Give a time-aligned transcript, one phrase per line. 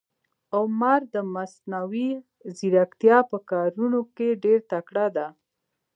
[0.55, 2.09] عمر د مصنوي
[2.57, 5.27] ځیرکتیا په کارونه کې ډېر تکړه ده.